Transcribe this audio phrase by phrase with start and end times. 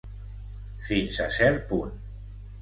[0.87, 1.93] Fins a cert punt.